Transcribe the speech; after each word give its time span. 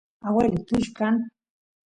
agueloy 0.27 0.61
tullu 0.67 0.87
kan 0.97 1.15